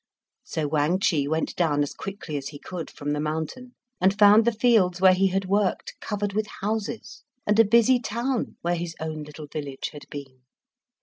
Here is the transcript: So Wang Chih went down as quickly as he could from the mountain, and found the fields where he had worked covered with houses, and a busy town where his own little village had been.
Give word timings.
So 0.43 0.67
Wang 0.67 0.97
Chih 0.99 1.27
went 1.27 1.55
down 1.55 1.83
as 1.83 1.93
quickly 1.93 2.35
as 2.35 2.47
he 2.47 2.57
could 2.57 2.89
from 2.89 3.11
the 3.11 3.19
mountain, 3.19 3.75
and 4.01 4.17
found 4.17 4.45
the 4.45 4.51
fields 4.51 4.99
where 4.99 5.13
he 5.13 5.27
had 5.27 5.45
worked 5.45 5.93
covered 6.01 6.33
with 6.33 6.47
houses, 6.59 7.21
and 7.45 7.59
a 7.59 7.63
busy 7.63 7.99
town 7.99 8.57
where 8.63 8.73
his 8.75 8.95
own 8.99 9.21
little 9.21 9.45
village 9.45 9.91
had 9.93 10.05
been. 10.09 10.41